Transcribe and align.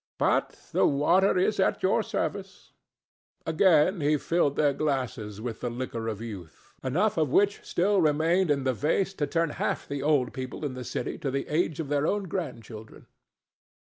But 0.17 0.57
the 0.71 0.87
water 0.87 1.37
is 1.37 1.59
at 1.59 1.83
your 1.83 2.01
service." 2.01 2.71
Again 3.45 4.01
he 4.01 4.17
filled 4.17 4.55
their 4.55 4.73
glasses 4.73 5.39
with 5.39 5.59
the 5.59 5.69
liquor 5.69 6.07
of 6.07 6.21
youth, 6.23 6.73
enough 6.83 7.17
of 7.17 7.29
which 7.29 7.59
still 7.61 8.01
remained 8.01 8.49
in 8.49 8.63
the 8.63 8.73
vase 8.73 9.13
to 9.13 9.27
turn 9.27 9.51
half 9.51 9.87
the 9.87 10.01
old 10.01 10.33
people 10.33 10.65
in 10.65 10.73
the 10.73 10.83
city 10.83 11.19
to 11.19 11.29
the 11.29 11.47
age 11.47 11.79
of 11.79 11.89
their 11.89 12.07
own 12.07 12.23
grandchildren. 12.23 13.05